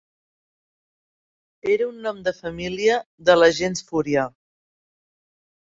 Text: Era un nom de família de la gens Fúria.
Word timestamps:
Era 1.75 1.89
un 1.91 2.01
nom 2.07 2.23
de 2.29 2.33
família 2.41 2.99
de 3.29 3.39
la 3.43 3.53
gens 3.61 3.87
Fúria. 3.93 4.27